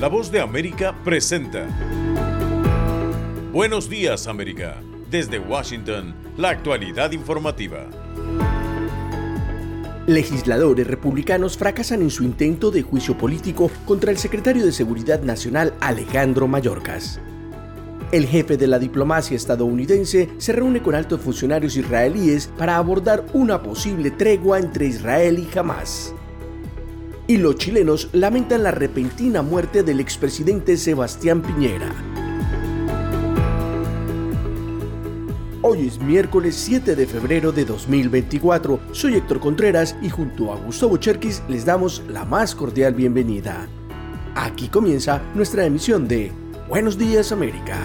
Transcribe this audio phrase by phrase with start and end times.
[0.00, 1.68] La voz de América presenta.
[3.52, 4.80] Buenos días América.
[5.10, 7.86] Desde Washington, la actualidad informativa.
[10.06, 15.74] Legisladores republicanos fracasan en su intento de juicio político contra el secretario de Seguridad Nacional
[15.80, 17.20] Alejandro Mayorkas.
[18.10, 23.62] El jefe de la diplomacia estadounidense se reúne con altos funcionarios israelíes para abordar una
[23.62, 26.14] posible tregua entre Israel y Hamas.
[27.30, 31.94] Y los chilenos lamentan la repentina muerte del expresidente Sebastián Piñera.
[35.62, 38.80] Hoy es miércoles 7 de febrero de 2024.
[38.90, 43.68] Soy Héctor Contreras y junto a Gustavo Cherkis les damos la más cordial bienvenida.
[44.34, 46.32] Aquí comienza nuestra emisión de
[46.68, 47.78] Buenos Días América.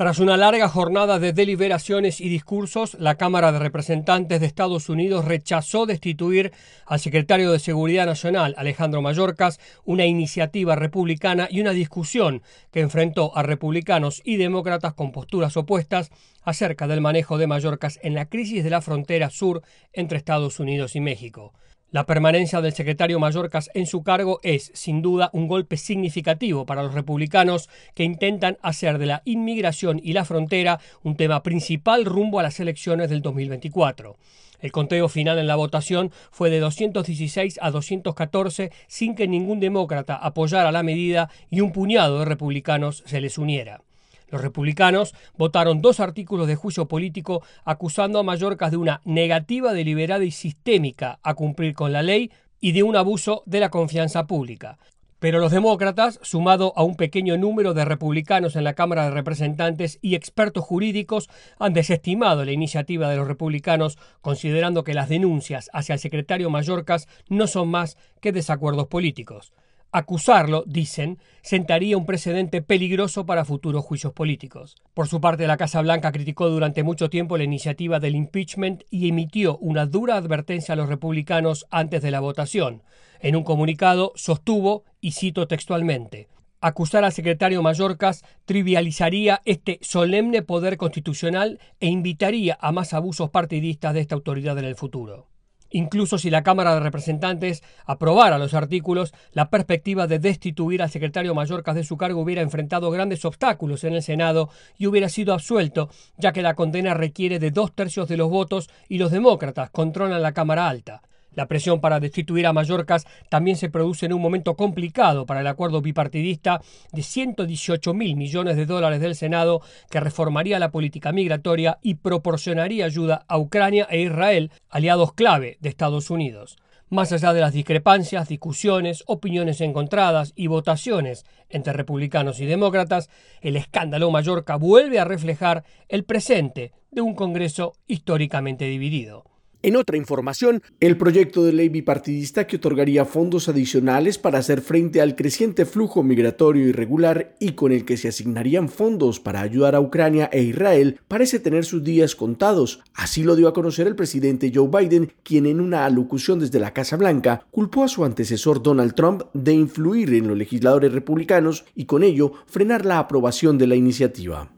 [0.00, 5.26] Tras una larga jornada de deliberaciones y discursos, la Cámara de Representantes de Estados Unidos
[5.26, 6.52] rechazó destituir
[6.86, 13.36] al secretario de Seguridad Nacional, Alejandro Mayorkas, una iniciativa republicana y una discusión que enfrentó
[13.36, 16.08] a republicanos y demócratas con posturas opuestas
[16.44, 19.60] acerca del manejo de Mayorkas en la crisis de la frontera sur
[19.92, 21.52] entre Estados Unidos y México.
[21.92, 26.84] La permanencia del secretario Mayorkas en su cargo es, sin duda, un golpe significativo para
[26.84, 32.38] los republicanos que intentan hacer de la inmigración y la frontera un tema principal rumbo
[32.38, 34.16] a las elecciones del 2024.
[34.60, 40.14] El conteo final en la votación fue de 216 a 214 sin que ningún demócrata
[40.14, 43.82] apoyara la medida y un puñado de republicanos se les uniera.
[44.30, 50.24] Los republicanos votaron dos artículos de juicio político acusando a Mallorca de una negativa deliberada
[50.24, 54.78] y sistémica a cumplir con la ley y de un abuso de la confianza pública.
[55.20, 59.98] Pero los demócratas, sumado a un pequeño número de republicanos en la Cámara de Representantes
[60.00, 65.92] y expertos jurídicos, han desestimado la iniciativa de los republicanos, considerando que las denuncias hacia
[65.92, 69.52] el secretario Mallorcas no son más que desacuerdos políticos.
[69.92, 74.76] Acusarlo, dicen, sentaría un precedente peligroso para futuros juicios políticos.
[74.94, 79.08] Por su parte, la Casa Blanca criticó durante mucho tiempo la iniciativa del impeachment y
[79.08, 82.82] emitió una dura advertencia a los republicanos antes de la votación.
[83.18, 86.28] En un comunicado sostuvo, y cito textualmente,
[86.62, 93.94] Acusar al secretario Mallorcas trivializaría este solemne poder constitucional e invitaría a más abusos partidistas
[93.94, 95.29] de esta autoridad en el futuro.
[95.70, 101.34] Incluso si la Cámara de Representantes aprobara los artículos, la perspectiva de destituir al secretario
[101.34, 105.88] Mallorcas de su cargo hubiera enfrentado grandes obstáculos en el Senado y hubiera sido absuelto,
[106.16, 110.22] ya que la condena requiere de dos tercios de los votos y los demócratas controlan
[110.22, 111.02] la Cámara Alta.
[111.34, 115.46] La presión para destituir a Mallorcas también se produce en un momento complicado para el
[115.46, 116.60] acuerdo bipartidista
[116.92, 122.84] de 118 mil millones de dólares del Senado que reformaría la política migratoria y proporcionaría
[122.84, 126.56] ayuda a Ucrania e Israel, aliados clave de Estados Unidos.
[126.88, 133.08] Más allá de las discrepancias, discusiones, opiniones encontradas y votaciones entre republicanos y demócratas,
[133.42, 139.29] el escándalo Mallorca vuelve a reflejar el presente de un Congreso históricamente dividido.
[139.62, 145.02] En otra información, el proyecto de ley bipartidista que otorgaría fondos adicionales para hacer frente
[145.02, 149.80] al creciente flujo migratorio irregular y con el que se asignarían fondos para ayudar a
[149.82, 152.80] Ucrania e Israel parece tener sus días contados.
[152.94, 156.72] Así lo dio a conocer el presidente Joe Biden, quien en una alocución desde la
[156.72, 161.84] Casa Blanca culpó a su antecesor Donald Trump de influir en los legisladores republicanos y
[161.84, 164.50] con ello frenar la aprobación de la iniciativa.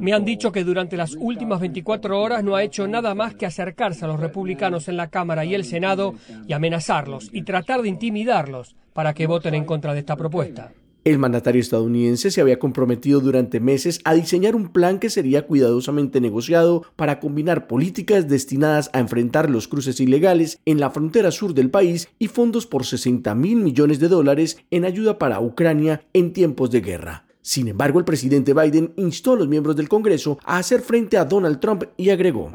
[0.00, 3.46] Me han dicho que durante las últimas 24 horas no ha hecho nada más que
[3.46, 6.14] acercarse a los republicanos en la Cámara y el Senado
[6.46, 10.72] y amenazarlos y tratar de intimidarlos para que voten en contra de esta propuesta.
[11.04, 16.20] El mandatario estadounidense se había comprometido durante meses a diseñar un plan que sería cuidadosamente
[16.20, 21.70] negociado para combinar políticas destinadas a enfrentar los cruces ilegales en la frontera sur del
[21.70, 26.70] país y fondos por 60 mil millones de dólares en ayuda para Ucrania en tiempos
[26.70, 27.24] de guerra.
[27.42, 31.24] Sin embargo, el presidente Biden instó a los miembros del Congreso a hacer frente a
[31.24, 32.50] Donald Trump y agregó.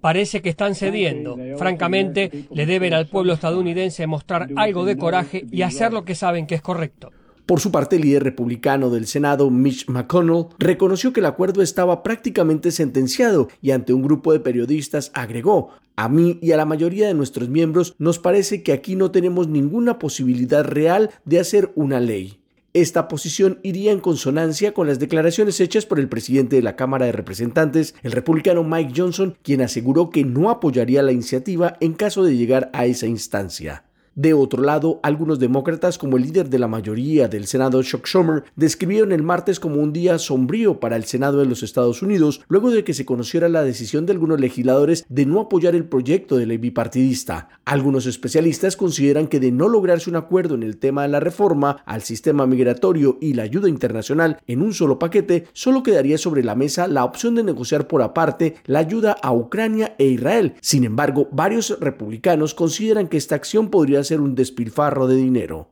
[0.00, 1.36] Parece que están cediendo.
[1.58, 6.46] Francamente, le deben al pueblo estadounidense mostrar algo de coraje y hacer lo que saben
[6.46, 7.10] que es correcto.
[7.44, 12.02] Por su parte, el líder republicano del Senado, Mitch McConnell, reconoció que el acuerdo estaba
[12.02, 17.08] prácticamente sentenciado y ante un grupo de periodistas agregó, a mí y a la mayoría
[17.08, 22.00] de nuestros miembros nos parece que aquí no tenemos ninguna posibilidad real de hacer una
[22.00, 22.37] ley.
[22.74, 27.06] Esta posición iría en consonancia con las declaraciones hechas por el presidente de la Cámara
[27.06, 32.24] de Representantes, el republicano Mike Johnson, quien aseguró que no apoyaría la iniciativa en caso
[32.24, 33.87] de llegar a esa instancia.
[34.18, 38.42] De otro lado, algunos demócratas, como el líder de la mayoría del Senado, Chuck Schumer,
[38.56, 42.72] describieron el martes como un día sombrío para el Senado de los Estados Unidos, luego
[42.72, 46.46] de que se conociera la decisión de algunos legisladores de no apoyar el proyecto de
[46.46, 47.48] ley bipartidista.
[47.64, 51.84] Algunos especialistas consideran que de no lograrse un acuerdo en el tema de la reforma
[51.86, 56.56] al sistema migratorio y la ayuda internacional en un solo paquete, solo quedaría sobre la
[56.56, 60.54] mesa la opción de negociar por aparte la ayuda a Ucrania e Israel.
[60.60, 65.68] Sin embargo, varios republicanos consideran que esta acción podría ser un despilfarro de dinero.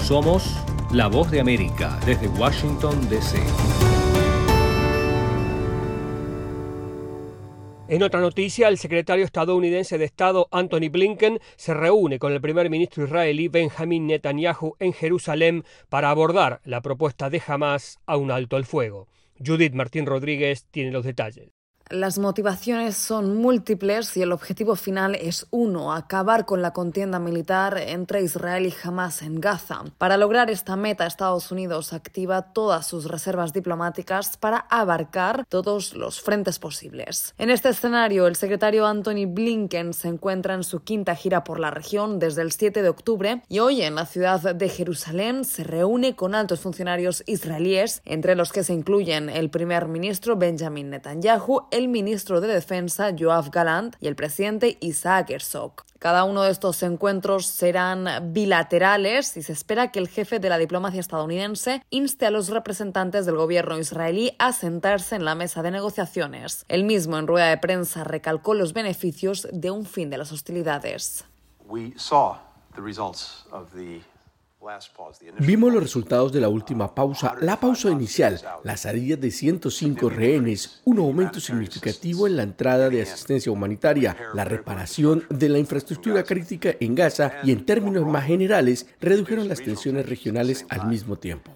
[0.00, 0.56] Somos
[0.90, 3.38] la voz de América desde Washington, D.C.
[7.86, 12.70] En otra noticia, el secretario estadounidense de Estado Anthony Blinken se reúne con el primer
[12.70, 18.56] ministro israelí Benjamin Netanyahu en Jerusalén para abordar la propuesta de Hamas a un alto
[18.56, 19.06] el fuego.
[19.38, 21.53] Judith Martín Rodríguez tiene los detalles.
[21.90, 27.76] Las motivaciones son múltiples y el objetivo final es uno, acabar con la contienda militar
[27.76, 29.84] entre Israel y Hamas en Gaza.
[29.98, 36.22] Para lograr esta meta, Estados Unidos activa todas sus reservas diplomáticas para abarcar todos los
[36.22, 37.34] frentes posibles.
[37.36, 41.70] En este escenario, el secretario Anthony Blinken se encuentra en su quinta gira por la
[41.70, 46.16] región desde el 7 de octubre y hoy en la ciudad de Jerusalén se reúne
[46.16, 51.88] con altos funcionarios israelíes, entre los que se incluyen el primer ministro Benjamin Netanyahu, el
[51.88, 55.82] ministro de Defensa Joab Galant y el presidente Isaac Herzog.
[55.98, 60.58] Cada uno de estos encuentros serán bilaterales y se espera que el jefe de la
[60.58, 65.72] diplomacia estadounidense inste a los representantes del gobierno israelí a sentarse en la mesa de
[65.72, 66.64] negociaciones.
[66.68, 71.24] El mismo en rueda de prensa recalcó los beneficios de un fin de las hostilidades.
[75.38, 80.80] Vimos los resultados de la última pausa, la pausa inicial, las salidas de 105 rehenes,
[80.84, 86.74] un aumento significativo en la entrada de asistencia humanitaria, la reparación de la infraestructura crítica
[86.80, 91.50] en Gaza y en términos más generales redujeron las tensiones regionales al mismo tiempo.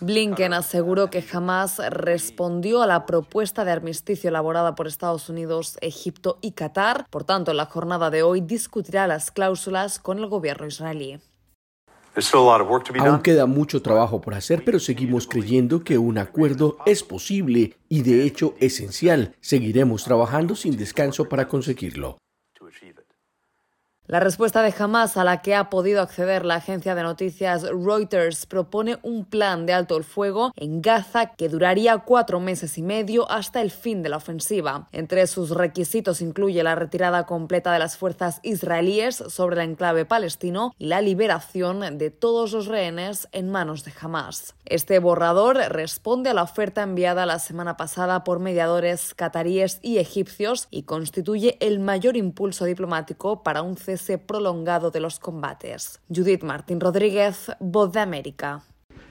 [0.00, 6.38] Blinken aseguró que jamás respondió a la propuesta de armisticio elaborada por Estados Unidos, Egipto
[6.40, 7.06] y Qatar.
[7.10, 11.18] Por tanto, en la jornada de hoy discutirá las cláusulas con el gobierno israelí.
[12.98, 18.02] Aún queda mucho trabajo por hacer, pero seguimos creyendo que un acuerdo es posible y
[18.02, 19.34] de hecho esencial.
[19.40, 22.18] Seguiremos trabajando sin descanso para conseguirlo.
[24.10, 28.44] La respuesta de Hamas a la que ha podido acceder la agencia de noticias Reuters
[28.44, 33.30] propone un plan de alto el fuego en Gaza que duraría cuatro meses y medio
[33.30, 34.88] hasta el fin de la ofensiva.
[34.90, 40.74] Entre sus requisitos incluye la retirada completa de las fuerzas israelíes sobre el enclave palestino
[40.76, 44.56] y la liberación de todos los rehenes en manos de Hamas.
[44.64, 50.66] Este borrador responde a la oferta enviada la semana pasada por mediadores cataríes y egipcios
[50.72, 56.00] y constituye el mayor impulso diplomático para un cese prolongado de los combates.
[56.08, 58.64] Judith Martín Rodríguez, Voz de América.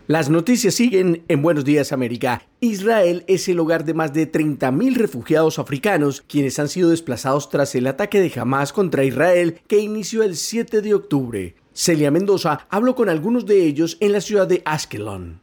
[0.09, 2.41] Las noticias siguen en Buenos Días América.
[2.62, 7.75] Israel es el hogar de más de 30.000 refugiados africanos, quienes han sido desplazados tras
[7.75, 11.56] el ataque de Hamas contra Israel que inició el 7 de octubre.
[11.74, 15.41] Celia Mendoza habló con algunos de ellos en la ciudad de Ashkelon.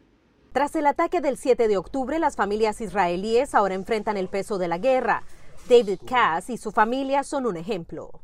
[0.53, 4.67] Tras el ataque del 7 de octubre, las familias israelíes ahora enfrentan el peso de
[4.67, 5.23] la guerra.
[5.69, 8.21] David Cass y su familia son un ejemplo.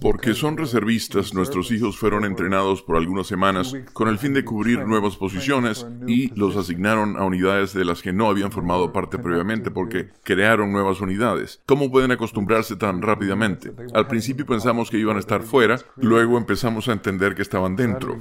[0.00, 4.84] Porque son reservistas, nuestros hijos fueron entrenados por algunas semanas con el fin de cubrir
[4.84, 9.70] nuevas posiciones y los asignaron a unidades de las que no habían formado parte previamente
[9.70, 11.60] porque crearon nuevas unidades.
[11.66, 13.72] ¿Cómo pueden acostumbrarse tan rápidamente?
[13.94, 18.16] Al principio pensamos que iban a estar fuera, luego empezamos a entender que estaban dentro.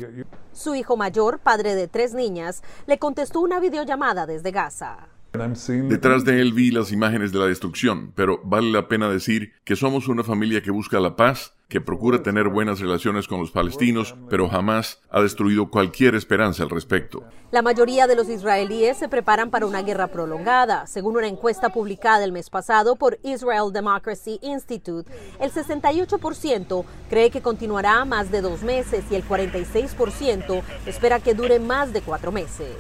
[0.51, 5.12] Su hijo mayor, padre de tres niñas, le contestó una videollamada desde Gaza.
[5.33, 9.75] Detrás de él vi las imágenes de la destrucción, pero vale la pena decir que
[9.75, 14.13] somos una familia que busca la paz, que procura tener buenas relaciones con los palestinos,
[14.29, 17.23] pero jamás ha destruido cualquier esperanza al respecto.
[17.49, 20.85] La mayoría de los israelíes se preparan para una guerra prolongada.
[20.85, 27.41] Según una encuesta publicada el mes pasado por Israel Democracy Institute, el 68% cree que
[27.41, 32.75] continuará más de dos meses y el 46% espera que dure más de cuatro meses.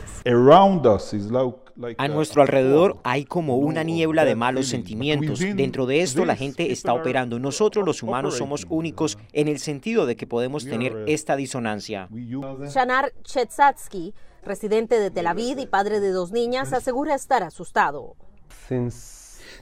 [1.97, 5.39] A nuestro alrededor hay como una niebla de malos sentimientos.
[5.39, 7.39] Dentro de esto la gente está operando.
[7.39, 12.09] Nosotros los humanos somos únicos en el sentido de que podemos tener esta disonancia.
[12.11, 14.13] Shanar Chetzatsky,
[14.43, 18.15] residente de Tel Aviv y padre de dos niñas, asegura estar asustado.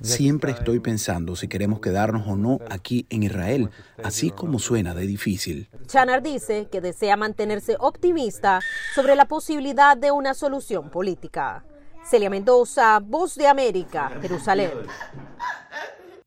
[0.01, 3.69] Siempre estoy pensando si queremos quedarnos o no aquí en Israel,
[4.03, 5.69] así como suena de difícil.
[5.85, 8.61] Chanar dice que desea mantenerse optimista
[8.95, 11.65] sobre la posibilidad de una solución política.
[12.03, 14.71] Celia Mendoza, Voz de América, Jerusalén.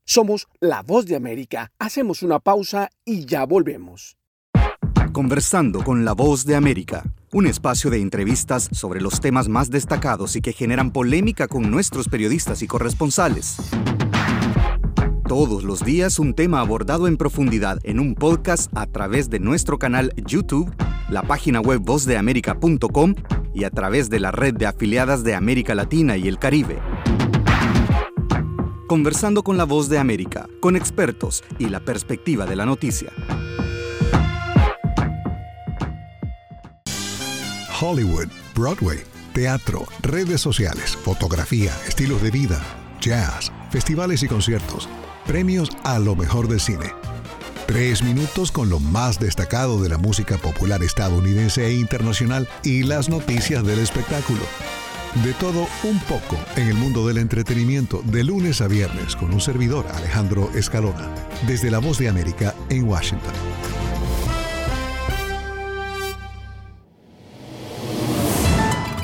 [0.03, 1.71] Somos la Voz de América.
[1.79, 4.17] Hacemos una pausa y ya volvemos.
[5.11, 10.35] Conversando con la Voz de América, un espacio de entrevistas sobre los temas más destacados
[10.35, 13.57] y que generan polémica con nuestros periodistas y corresponsales.
[15.27, 19.79] Todos los días un tema abordado en profundidad en un podcast a través de nuestro
[19.79, 20.71] canal YouTube,
[21.09, 23.15] la página web vozdeamerica.com
[23.55, 26.79] y a través de la red de afiliadas de América Latina y el Caribe.
[28.87, 33.11] Conversando con la voz de América, con expertos y la perspectiva de la noticia.
[37.81, 38.99] Hollywood, Broadway,
[39.33, 42.61] teatro, redes sociales, fotografía, estilos de vida,
[43.01, 44.87] jazz, festivales y conciertos,
[45.25, 47.04] premios a lo mejor del cine.
[47.65, 53.09] Tres minutos con lo más destacado de la música popular estadounidense e internacional y las
[53.09, 54.41] noticias del espectáculo.
[55.23, 59.41] De todo un poco en el mundo del entretenimiento de lunes a viernes con un
[59.41, 61.09] servidor Alejandro Escalona,
[61.47, 63.33] desde La Voz de América en Washington.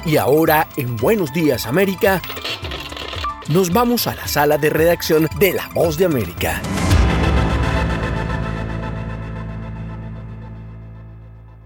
[0.05, 2.21] Y ahora, en Buenos Días América,
[3.49, 6.61] nos vamos a la sala de redacción de La Voz de América.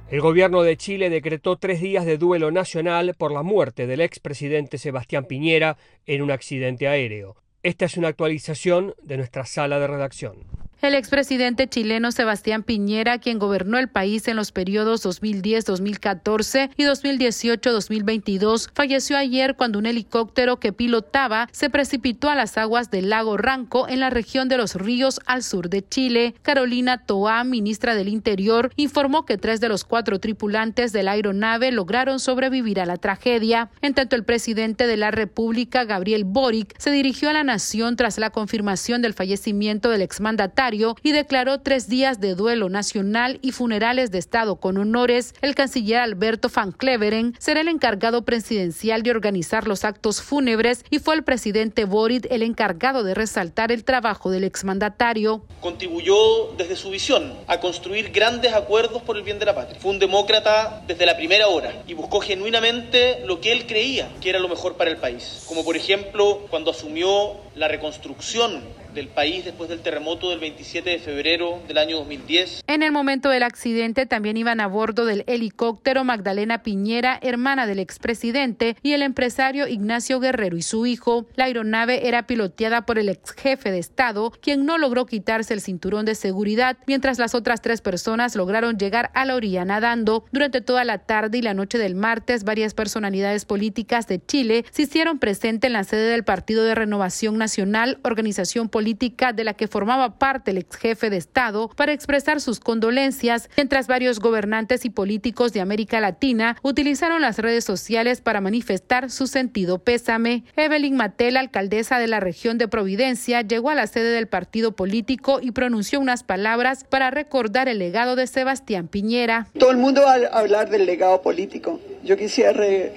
[0.08, 4.78] El gobierno de Chile decretó tres días de duelo nacional por la muerte del expresidente
[4.78, 7.38] Sebastián Piñera en un accidente aéreo.
[7.64, 10.65] Esta es una actualización de nuestra sala de redacción.
[10.86, 18.70] El expresidente chileno Sebastián Piñera, quien gobernó el país en los periodos 2010-2014 y 2018-2022,
[18.72, 23.90] falleció ayer cuando un helicóptero que pilotaba se precipitó a las aguas del lago Ranco
[23.90, 26.36] en la región de los ríos al sur de Chile.
[26.44, 31.72] Carolina Toá, ministra del Interior, informó que tres de los cuatro tripulantes de la aeronave
[31.72, 33.72] lograron sobrevivir a la tragedia.
[33.82, 38.20] En tanto, el presidente de la República, Gabriel Boric, se dirigió a la nación tras
[38.20, 44.12] la confirmación del fallecimiento del exmandatario y declaró tres días de duelo nacional y funerales
[44.12, 45.34] de Estado con honores.
[45.42, 51.00] El canciller Alberto Van Cleveren será el encargado presidencial de organizar los actos fúnebres y
[51.00, 55.46] fue el presidente Boric el encargado de resaltar el trabajo del exmandatario.
[55.62, 59.80] Contribuyó desde su visión a construir grandes acuerdos por el bien de la patria.
[59.80, 64.30] Fue un demócrata desde la primera hora y buscó genuinamente lo que él creía que
[64.30, 69.44] era lo mejor para el país, como por ejemplo cuando asumió la reconstrucción del país
[69.44, 72.64] después del terremoto del 27 de febrero del año 2010.
[72.66, 77.80] En el momento del accidente también iban a bordo del helicóptero Magdalena Piñera, hermana del
[77.80, 81.26] expresidente, y el empresario Ignacio Guerrero y su hijo.
[81.36, 85.62] La aeronave era piloteada por el ex jefe de Estado, quien no logró quitarse el
[85.62, 90.26] cinturón de seguridad, mientras las otras tres personas lograron llegar a la orilla nadando.
[90.32, 94.84] Durante toda la tarde y la noche del martes, varias personalidades políticas de Chile se
[94.84, 99.56] hicieron presente en la sede del Partido de Renovación Nacional, organización política política de la
[99.56, 104.86] que formaba parte el ex jefe de Estado para expresar sus condolencias, mientras varios gobernantes
[104.86, 110.44] y políticos de América Latina utilizaron las redes sociales para manifestar su sentido pésame.
[110.56, 115.40] Evelyn Mattel, alcaldesa de la región de Providencia, llegó a la sede del partido político
[115.42, 119.48] y pronunció unas palabras para recordar el legado de Sebastián Piñera.
[119.58, 121.80] Todo el mundo va a hablar del legado político.
[122.04, 122.52] Yo quisiera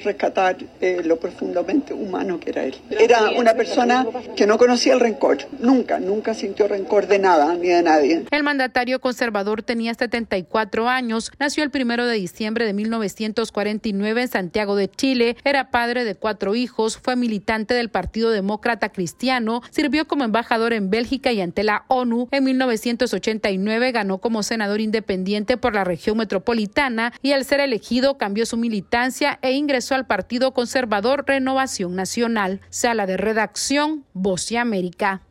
[0.04, 2.76] rescatar eh, lo profundamente humano que era él.
[2.90, 5.38] Era una persona que no conocía el rencor,
[5.78, 8.24] nunca, nunca sintió rencor de nada ni de nadie.
[8.30, 14.74] El mandatario conservador tenía 74 años, nació el primero de diciembre de 1949 en Santiago
[14.76, 20.24] de Chile, era padre de cuatro hijos, fue militante del Partido Demócrata Cristiano, sirvió como
[20.24, 22.28] embajador en Bélgica y ante la ONU.
[22.32, 28.46] En 1989 ganó como senador independiente por la región metropolitana y al ser elegido cambió
[28.46, 32.60] su militancia e ingresó al Partido Conservador Renovación Nacional.
[32.70, 35.22] Sala de redacción, Voz y América.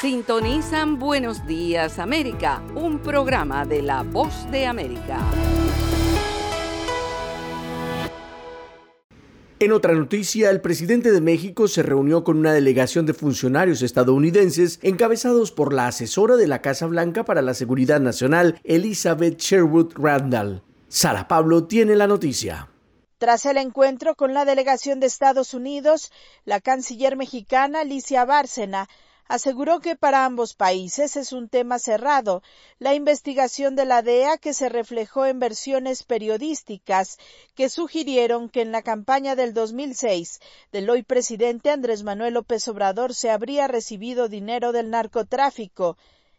[0.00, 5.18] Sintonizan Buenos Días América, un programa de La Voz de América.
[9.58, 14.80] En otra noticia, el presidente de México se reunió con una delegación de funcionarios estadounidenses
[14.82, 20.62] encabezados por la asesora de la Casa Blanca para la Seguridad Nacional, Elizabeth Sherwood Randall.
[20.88, 22.68] Sara Pablo tiene la noticia.
[23.16, 26.12] Tras el encuentro con la delegación de Estados Unidos,
[26.44, 28.90] la canciller mexicana Alicia Bárcena
[29.28, 32.42] aseguró que para ambos países es un tema cerrado.
[32.78, 37.18] La investigación de la DEA que se reflejó en versiones periodísticas
[37.54, 40.40] que sugirieron que en la campaña del 2006
[40.72, 45.96] del hoy presidente Andrés Manuel López Obrador se habría recibido dinero del narcotráfico.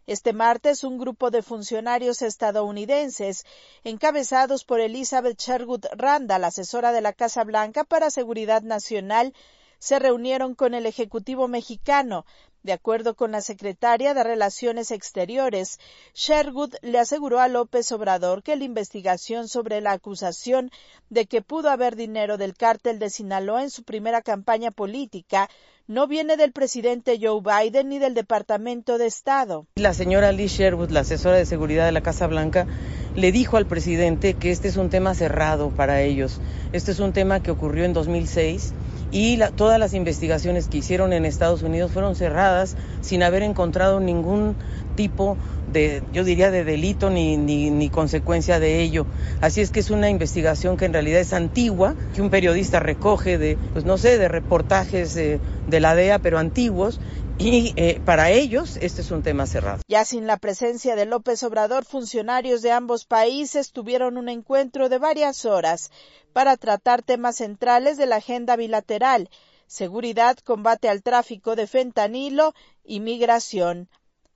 [0.07, 3.43] Este martes, un grupo de funcionarios estadounidenses,
[3.83, 9.33] encabezados por Elizabeth Sherwood Randall, asesora de la Casa Blanca para Seguridad Nacional,
[9.79, 12.25] se reunieron con el Ejecutivo mexicano.
[12.63, 15.79] De acuerdo con la secretaria de Relaciones Exteriores,
[16.13, 20.71] Sherwood le aseguró a López Obrador que la investigación sobre la acusación
[21.09, 25.49] de que pudo haber dinero del cártel de Sinaloa en su primera campaña política
[25.87, 29.65] no viene del presidente Joe Biden ni del Departamento de Estado.
[29.75, 32.67] La señora Lee Sherwood, la asesora de seguridad de la Casa Blanca,
[33.15, 36.41] le dijo al presidente que este es un tema cerrado para ellos.
[36.73, 38.73] Este es un tema que ocurrió en 2006
[39.11, 44.55] y todas las investigaciones que hicieron en Estados Unidos fueron cerradas sin haber encontrado ningún
[44.95, 45.37] tipo
[45.71, 49.05] de, yo diría, de delito ni, ni, consecuencia de ello.
[49.41, 53.37] Así es que es una investigación que en realidad es antigua, que un periodista recoge
[53.37, 56.99] de, pues no sé, de reportajes de, de la DEA, pero antiguos,
[57.39, 59.81] y eh, para ellos este es un tema cerrado.
[59.87, 64.97] Ya sin la presencia de López Obrador, funcionarios de ambos países tuvieron un encuentro de
[64.97, 65.91] varias horas
[66.33, 69.29] para tratar temas centrales de la agenda bilateral,
[69.67, 72.53] seguridad, combate al tráfico de fentanilo
[72.83, 73.89] y migración.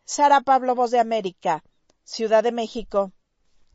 [0.05, 1.63] Sara Pablo, Voz de América,
[2.03, 3.11] Ciudad de México.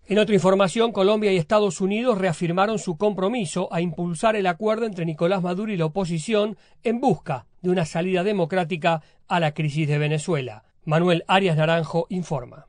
[0.08, 5.04] En otra información, Colombia y Estados Unidos reafirmaron su compromiso a impulsar el acuerdo entre
[5.04, 9.98] Nicolás Maduro y la oposición en busca de una salida democrática a la crisis de
[9.98, 10.64] Venezuela.
[10.84, 12.66] Manuel Arias Naranjo informa.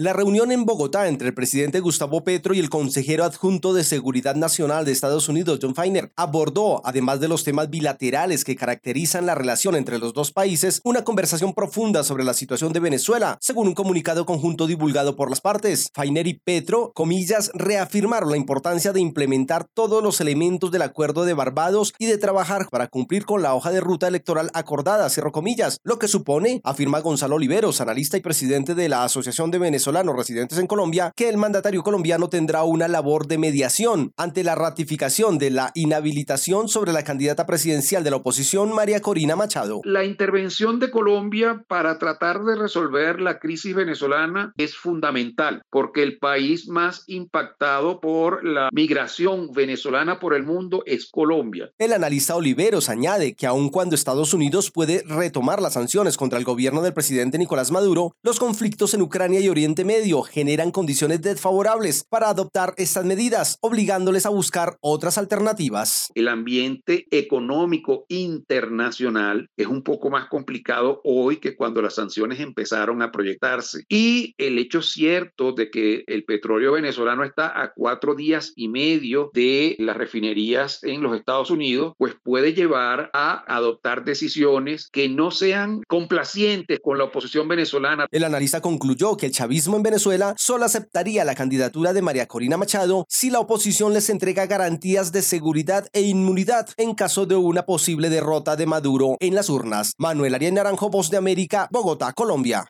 [0.00, 4.36] La reunión en Bogotá entre el presidente Gustavo Petro y el consejero adjunto de Seguridad
[4.36, 9.34] Nacional de Estados Unidos, John Feiner, abordó, además de los temas bilaterales que caracterizan la
[9.34, 13.74] relación entre los dos países, una conversación profunda sobre la situación de Venezuela, según un
[13.74, 15.90] comunicado conjunto divulgado por las partes.
[15.92, 21.34] Feiner y Petro, comillas, reafirmaron la importancia de implementar todos los elementos del acuerdo de
[21.34, 25.80] Barbados y de trabajar para cumplir con la hoja de ruta electoral acordada, cierro comillas,
[25.82, 30.58] lo que supone, afirma Gonzalo Oliveros, analista y presidente de la Asociación de Venezuela, residentes
[30.58, 35.50] en Colombia que el mandatario colombiano tendrá una labor de mediación ante la ratificación de
[35.50, 39.80] la inhabilitación sobre la candidata presidencial de la oposición, María Corina Machado.
[39.84, 46.18] La intervención de Colombia para tratar de resolver la crisis venezolana es fundamental porque el
[46.18, 51.70] país más impactado por la migración venezolana por el mundo es Colombia.
[51.78, 56.44] El analista Oliveros añade que aun cuando Estados Unidos puede retomar las sanciones contra el
[56.44, 62.04] gobierno del presidente Nicolás Maduro, los conflictos en Ucrania y Oriente Medio generan condiciones desfavorables
[62.08, 66.10] para adoptar estas medidas, obligándoles a buscar otras alternativas.
[66.14, 73.02] El ambiente económico internacional es un poco más complicado hoy que cuando las sanciones empezaron
[73.02, 73.84] a proyectarse.
[73.88, 79.30] Y el hecho cierto de que el petróleo venezolano está a cuatro días y medio
[79.34, 85.30] de las refinerías en los Estados Unidos, pues puede llevar a adoptar decisiones que no
[85.30, 88.06] sean complacientes con la oposición venezolana.
[88.10, 92.56] El analista concluyó que el chavismo en Venezuela solo aceptaría la candidatura de María Corina
[92.56, 97.66] Machado si la oposición les entrega garantías de seguridad e inmunidad en caso de una
[97.66, 99.92] posible derrota de Maduro en las urnas.
[99.98, 102.66] Manuel Arias Naranjo, Voz de América, Bogotá, Colombia.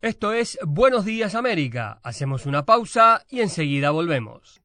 [0.00, 2.00] Esto es Buenos Días América.
[2.02, 4.60] Hacemos una pausa y enseguida volvemos.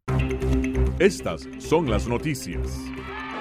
[0.99, 2.67] Estas son las noticias.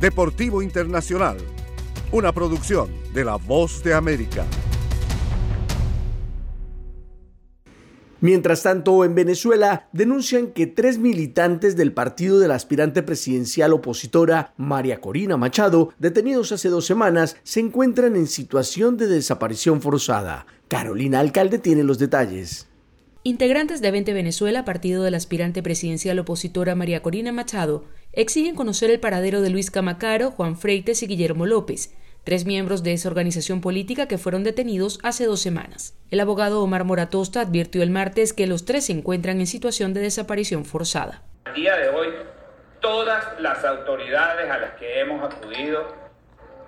[0.00, 1.36] Deportivo Internacional,
[2.10, 4.46] una producción de La Voz de América.
[8.22, 14.54] Mientras tanto, en Venezuela denuncian que tres militantes del partido de la aspirante presidencial opositora
[14.56, 20.46] María Corina Machado, detenidos hace dos semanas, se encuentran en situación de desaparición forzada.
[20.68, 22.70] Carolina Alcalde tiene los detalles.
[23.22, 28.90] Integrantes de 20 Venezuela, partido de la aspirante presidencial opositora María Corina Machado, exigen conocer
[28.90, 31.94] el paradero de Luis Camacaro, Juan Freites y Guillermo López,
[32.24, 35.94] tres miembros de esa organización política que fueron detenidos hace dos semanas.
[36.10, 40.00] El abogado Omar Moratosta advirtió el martes que los tres se encuentran en situación de
[40.00, 41.22] desaparición forzada.
[41.44, 42.08] A día de hoy,
[42.80, 45.94] todas las autoridades a las que hemos acudido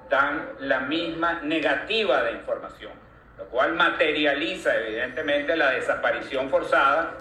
[0.09, 2.93] dan la misma negativa de información,
[3.39, 7.15] lo cual materializa evidentemente la desaparición forzada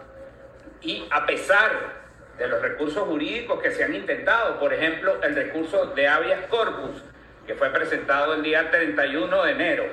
[0.81, 2.00] y a pesar
[2.37, 7.03] de los recursos jurídicos que se han intentado, por ejemplo, el recurso de habeas corpus,
[7.45, 9.83] que fue presentado el día 31 de enero,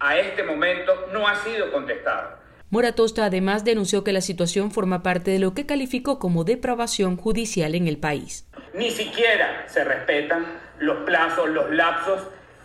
[0.00, 2.36] a este momento no ha sido contestado.
[2.70, 7.74] Moratosta además denunció que la situación forma parte de lo que calificó como depravación judicial
[7.74, 8.48] en el país.
[8.72, 10.44] Ni siquiera se respetan
[10.80, 12.20] los plazos, los lapsos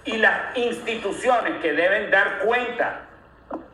[0.05, 3.05] y las instituciones que deben dar cuenta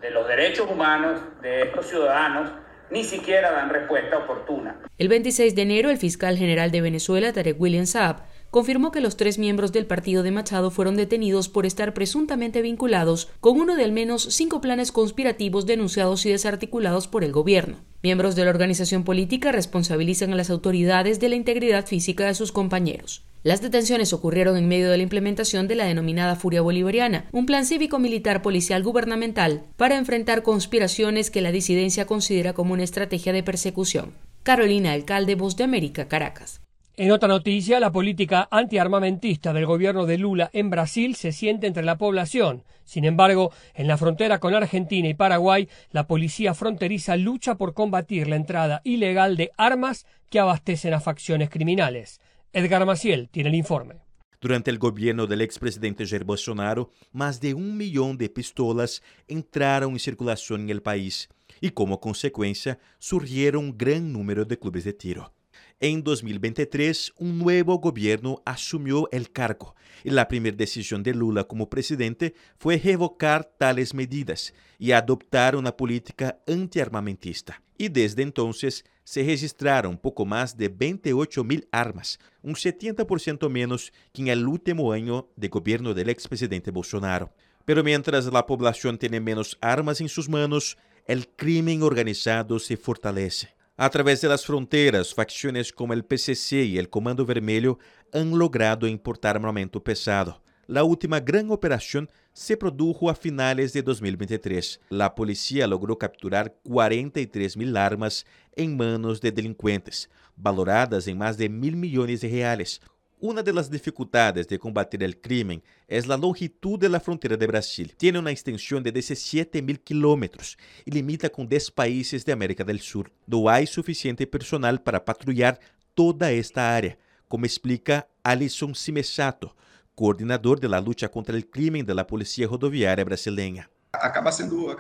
[0.02, 2.52] de los derechos humanos de estos ciudadanos
[2.92, 4.80] ni siquiera dan respuesta oportuna.
[4.98, 9.18] El 26 de enero, el fiscal general de Venezuela, Tarek William Saab, confirmó que los
[9.18, 13.84] tres miembros del partido de Machado fueron detenidos por estar presuntamente vinculados con uno de
[13.84, 17.78] al menos cinco planes conspirativos denunciados y desarticulados por el gobierno.
[18.02, 22.54] Miembros de la organización política responsabilizan a las autoridades de la integridad física de sus
[22.54, 23.24] compañeros.
[23.46, 27.64] Las detenciones ocurrieron en medio de la implementación de la denominada Furia Bolivariana, un plan
[27.68, 34.16] cívico-militar policial gubernamental para enfrentar conspiraciones que la disidencia considera como una estrategia de persecución.
[34.42, 36.60] Carolina Alcalde, Voz de América, Caracas.
[36.96, 41.84] En otra noticia, la política antiarmamentista del gobierno de Lula en Brasil se siente entre
[41.84, 42.64] la población.
[42.84, 48.28] Sin embargo, en la frontera con Argentina y Paraguay, la policía fronteriza lucha por combatir
[48.28, 52.20] la entrada ilegal de armas que abastecen a facciones criminales.
[52.56, 53.96] Edgar Maciel tiene el informe.
[54.40, 60.00] Durante el gobierno del expresidente Jair Bolsonaro, más de un millón de pistolas entraron en
[60.00, 61.28] circulación en el país
[61.60, 65.34] y como consecuencia surgieron un gran número de clubes de tiro.
[65.82, 71.70] En 2023, un nuevo gobierno asumió el cargo y la primera decisión de Lula como
[71.70, 77.62] presidente fue revocar tales medidas y adoptar una política antiarmamentista.
[77.78, 84.22] Y desde entonces se registraron poco más de 28 mil armas, un 70% menos que
[84.22, 87.34] en el último año de gobierno del expresidente Bolsonaro.
[87.66, 93.55] Pero mientras la población tiene menos armas en sus manos, el crimen organizado se fortalece.
[93.78, 97.78] A través de las fronteras, facciones como el PCC y el Comando Vermelho
[98.14, 100.42] han logrado importar armamento pesado.
[100.66, 104.80] La última gran operación se produjo a finales de 2023.
[104.88, 111.50] La policía logró capturar 43 mil armas en manos de delincuentes, valoradas en más de
[111.50, 112.80] mil millones de reales,
[113.26, 117.48] una de las dificultades de combatir el crimen es la longitud de la frontera de
[117.48, 117.96] Brasil.
[117.98, 122.80] Tiene una extensión de 17 mil kilómetros y limita con 10 países de América del
[122.80, 123.12] Sur.
[123.26, 125.60] No hay suficiente personal para patrullar
[125.96, 129.56] toda esta área, como explica Alison Simesato,
[129.96, 133.70] coordinador de la lucha contra el crimen de la Policía Rodoviária brasileña.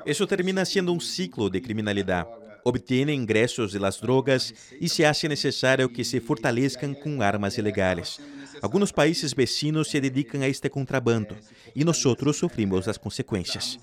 [0.05, 2.27] Eso termina siendo un ciclo de criminalidad
[2.67, 8.19] obtiene ingressos de las drogas y se hace necesario que se fortalezcan con armas ilegales.
[8.59, 11.35] Algunos países vecinos se dedican a este contrabando
[11.75, 13.79] y nosotros sufrimos las consecuencias.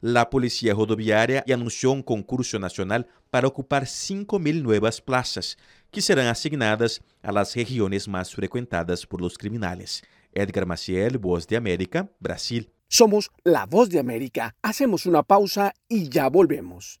[0.00, 5.56] La Policía Rodoviaria anunció un concurso nacional para ocupar 5.000 nuevas plazas
[5.92, 10.02] que serán asignadas a las regiones más frecuentadas por los criminales.
[10.32, 12.72] Edgar Maciel, Voz de América, Brasil.
[12.88, 14.56] Somos la Voz de América.
[14.60, 17.00] Hacemos una pausa y ya volvemos.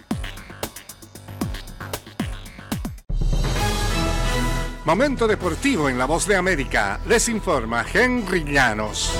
[4.83, 6.99] Momento deportivo en La Voz de América.
[7.07, 9.13] Les informa Henry Llanos.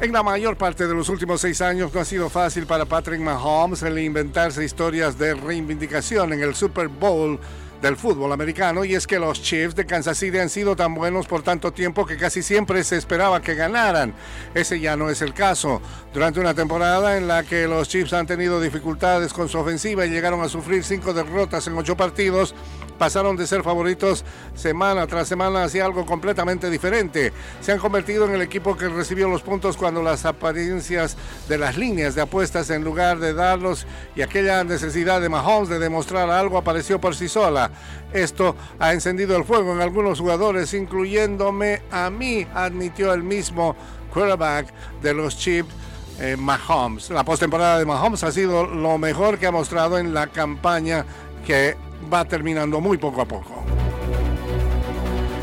[0.00, 3.20] En la mayor parte de los últimos seis años no ha sido fácil para Patrick
[3.20, 7.38] Mahomes reinventarse historias de reivindicación en el Super Bowl
[7.80, 11.28] del fútbol americano y es que los Chiefs de Kansas City han sido tan buenos
[11.28, 14.14] por tanto tiempo que casi siempre se esperaba que ganaran.
[14.52, 15.80] Ese ya no es el caso.
[16.12, 20.10] Durante una temporada en la que los Chiefs han tenido dificultades con su ofensiva y
[20.10, 22.54] llegaron a sufrir cinco derrotas en ocho partidos,
[22.98, 27.32] pasaron de ser favoritos semana tras semana hacia algo completamente diferente.
[27.60, 31.16] Se han convertido en el equipo que recibió los puntos cuando las apariencias
[31.48, 35.78] de las líneas de apuestas en lugar de darlos y aquella necesidad de Mahomes de
[35.78, 37.70] demostrar algo apareció por sí sola.
[38.12, 43.76] Esto ha encendido el fuego en algunos jugadores, incluyéndome a mí, admitió el mismo
[44.12, 45.74] quarterback de los Chiefs.
[46.20, 47.10] Eh, Mahomes.
[47.10, 51.06] La postemporada de Mahomes ha sido lo mejor que ha mostrado en la campaña
[51.48, 51.78] que
[52.12, 53.64] va terminando muy poco a poco.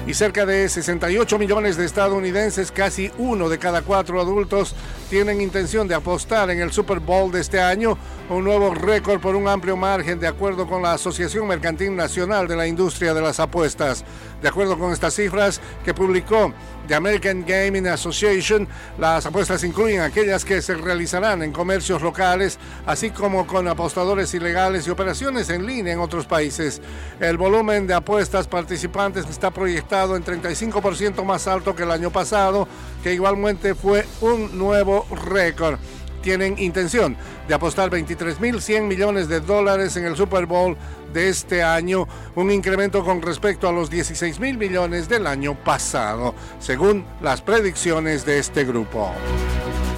[0.06, 4.76] Y cerca de 68 millones de estadounidenses, casi uno de cada cuatro adultos,
[5.10, 7.98] tienen intención de apostar en el Super Bowl de este año,
[8.30, 12.56] un nuevo récord por un amplio margen de acuerdo con la Asociación Mercantil Nacional de
[12.56, 14.06] la Industria de las Apuestas.
[14.46, 16.54] De acuerdo con estas cifras que publicó
[16.88, 18.68] The American Gaming Association,
[19.00, 24.86] las apuestas incluyen aquellas que se realizarán en comercios locales, así como con apostadores ilegales
[24.86, 26.80] y operaciones en línea en otros países.
[27.20, 32.68] El volumen de apuestas participantes está proyectado en 35% más alto que el año pasado,
[33.02, 35.80] que igualmente fue un nuevo récord
[36.26, 37.16] tienen intención
[37.48, 40.76] de apostar 23.100 millones de dólares en el Super Bowl
[41.14, 47.06] de este año, un incremento con respecto a los 16.000 millones del año pasado, según
[47.22, 49.12] las predicciones de este grupo.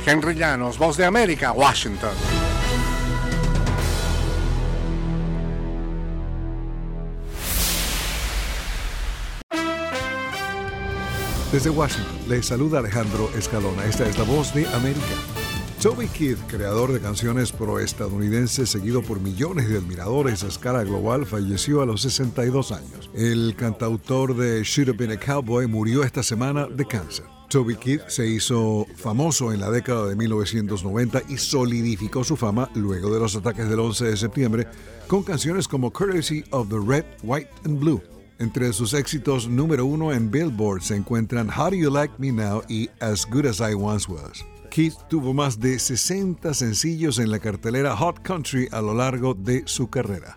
[0.06, 2.12] Henry Llanos, Voz de América, Washington.
[11.54, 13.86] Desde Washington, les saluda Alejandro Escalona.
[13.86, 15.47] Esta es la voz de América.
[15.88, 21.82] Toby Keith, creador de canciones pro-estadounidenses seguido por millones de admiradores a escala global, falleció
[21.82, 23.10] a los 62 años.
[23.14, 27.24] El cantautor de Should Have Been a Cowboy murió esta semana de cáncer.
[27.48, 33.10] Toby Keith se hizo famoso en la década de 1990 y solidificó su fama luego
[33.10, 34.68] de los ataques del 11 de septiembre
[35.08, 38.02] con canciones como Courtesy of the Red, White and Blue.
[38.40, 42.62] Entre sus éxitos número uno en Billboard se encuentran How Do You Like Me Now
[42.68, 44.44] y As Good As I Once Was.
[44.78, 49.64] Keith tuvo más de 60 sencillos en la cartelera Hot Country a lo largo de
[49.66, 50.36] su carrera.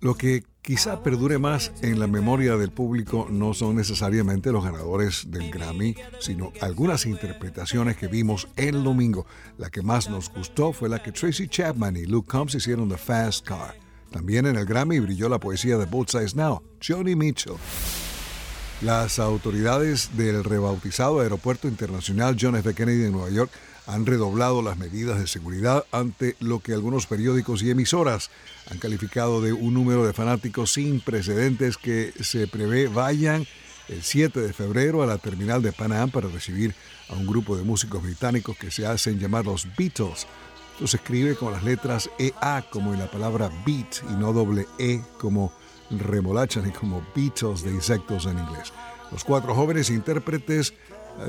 [0.00, 5.30] Lo que quizá perdure más en la memoria del público no son necesariamente los ganadores
[5.30, 9.24] del Grammy, sino algunas interpretaciones que vimos el domingo.
[9.56, 12.98] La que más nos gustó fue la que Tracy Chapman y Luke Combs hicieron de
[12.98, 13.74] Fast Car.
[14.10, 17.56] También en el Grammy brilló la poesía de Both Sides Now, Johnny Mitchell.
[18.82, 22.74] Las autoridades del rebautizado Aeropuerto Internacional John F.
[22.74, 23.50] Kennedy de Nueva York
[23.86, 28.30] han redoblado las medidas de seguridad ante lo que algunos periódicos y emisoras
[28.70, 33.46] han calificado de un número de fanáticos sin precedentes que se prevé vayan
[33.88, 36.74] el 7 de febrero a la terminal de Pan para recibir
[37.08, 40.26] a un grupo de músicos británicos que se hacen llamar los Beatles.
[40.74, 44.66] Esto se escribe con las letras EA como en la palabra beat y no doble
[44.78, 45.50] E como
[45.90, 48.72] remolachan y como Beatles de insectos en inglés.
[49.12, 50.74] Los cuatro jóvenes intérpretes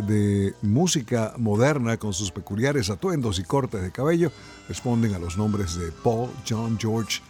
[0.05, 4.31] de música moderna con sus peculiares atuendos y cortes de cabello
[4.67, 7.21] responden a los nombres de Paul, John, George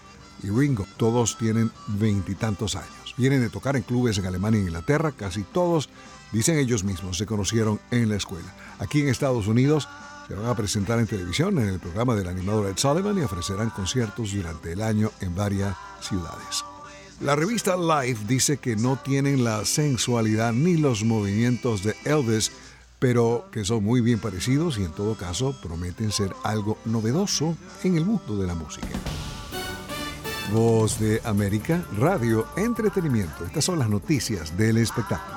[0.42, 0.88] y Ringo.
[0.98, 3.14] Todos tienen veintitantos años.
[3.18, 5.12] Vienen de tocar en clubes en Alemania e Inglaterra.
[5.12, 5.90] Casi todos,
[6.32, 8.54] dicen ellos mismos, se conocieron en la escuela.
[8.80, 9.88] Aquí en Estados Unidos
[10.28, 13.70] se van a presentar en televisión en el programa del animador Ed Sullivan y ofrecerán
[13.70, 16.64] conciertos durante el año en varias ciudades.
[17.20, 22.52] La revista Life dice que no tienen la sensualidad ni los movimientos de Elvis,
[23.00, 27.98] pero que son muy bien parecidos y en todo caso prometen ser algo novedoso en
[27.98, 28.90] el mundo de la música.
[30.54, 33.46] Voz de América, radio, entretenimiento.
[33.46, 35.37] Estas son las noticias del espectáculo.